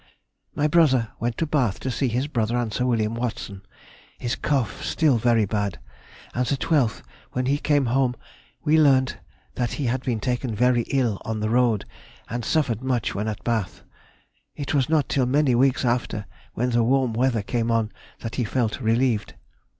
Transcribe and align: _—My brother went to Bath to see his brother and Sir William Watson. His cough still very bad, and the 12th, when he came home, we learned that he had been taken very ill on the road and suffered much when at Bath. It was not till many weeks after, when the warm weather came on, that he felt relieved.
_—My 0.55 0.67
brother 0.67 1.09
went 1.19 1.37
to 1.37 1.45
Bath 1.45 1.79
to 1.81 1.91
see 1.91 2.07
his 2.07 2.25
brother 2.25 2.57
and 2.57 2.73
Sir 2.73 2.87
William 2.87 3.13
Watson. 3.13 3.61
His 4.17 4.35
cough 4.35 4.83
still 4.83 5.19
very 5.19 5.45
bad, 5.45 5.79
and 6.33 6.43
the 6.47 6.57
12th, 6.57 7.03
when 7.33 7.45
he 7.45 7.59
came 7.59 7.85
home, 7.85 8.15
we 8.63 8.79
learned 8.79 9.19
that 9.53 9.73
he 9.73 9.85
had 9.85 10.01
been 10.01 10.19
taken 10.19 10.55
very 10.55 10.85
ill 10.87 11.21
on 11.23 11.39
the 11.39 11.51
road 11.51 11.85
and 12.31 12.43
suffered 12.43 12.81
much 12.81 13.13
when 13.13 13.27
at 13.27 13.43
Bath. 13.43 13.83
It 14.55 14.73
was 14.73 14.89
not 14.89 15.07
till 15.07 15.27
many 15.27 15.53
weeks 15.53 15.85
after, 15.85 16.25
when 16.55 16.71
the 16.71 16.81
warm 16.83 17.13
weather 17.13 17.43
came 17.43 17.69
on, 17.69 17.91
that 18.21 18.37
he 18.37 18.43
felt 18.43 18.81
relieved. 18.81 19.35